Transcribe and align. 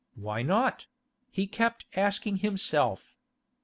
Why 0.29 0.41
not?—he 0.41 1.45
kept 1.45 1.85
asking 1.95 2.37
himself. 2.37 3.13